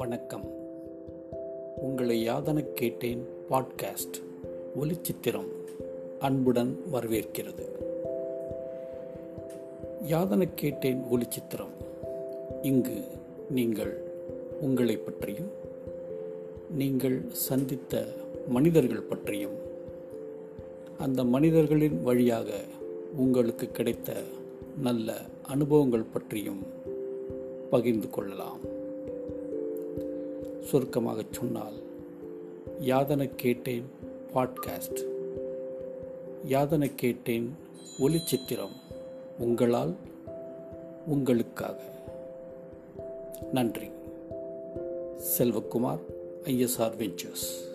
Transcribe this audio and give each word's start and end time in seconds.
வணக்கம். 0.00 0.44
உங்களை 1.76 2.28
யாதன 2.28 2.72
கேட்டேன் 2.72 3.26
பாட்காஸ்ட் 3.50 4.16
ஒலிச்சித்திரம் 4.80 5.48
அன்புடன் 6.18 6.80
வரவேற்கிறது. 6.92 7.64
யாதன 10.08 10.48
கேட்டேன் 10.54 11.02
ஒலிச்சித்திரம். 11.10 11.74
இங்கு 12.62 13.04
நீங்கள் 13.50 14.02
உங்களை 14.60 14.96
பற்றியும் 14.96 15.50
நீங்கள் 16.70 17.22
சந்தித்த 17.30 18.06
மனிதர்கள் 18.48 19.02
பற்றியும் 19.02 19.56
அந்த 20.98 21.24
மனிதர்களின் 21.24 22.02
வழியாக 22.02 22.50
உங்களுக்கு 23.16 23.70
கிடைத்த 23.70 24.12
நல்ல 24.78 25.20
அனுபவங்கள் 25.42 26.12
பற்றியும் 26.12 26.66
பகிர்ந்து 27.70 28.10
கொள்ளலாம். 28.10 28.78
சுருக்கமாக 30.62 31.22
சொன்னால் 31.30 31.72
யாதன 32.80 33.30
கேட்டேன் 33.36 33.90
பாட்காஸ்ட் 34.34 35.00
யாதன 36.48 36.94
கேட்டேன் 36.94 37.56
ஒளிச்சித்திரம் 37.98 38.76
உங்களால் 39.38 39.94
உங்களுக்காக. 41.06 41.80
நன்றி. 43.52 43.88
Selvakumar 45.38 46.00
ISR 46.44 46.96
ventures. 46.96 47.69